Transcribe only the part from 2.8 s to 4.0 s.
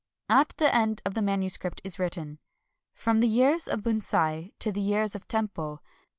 —'•^ From the years of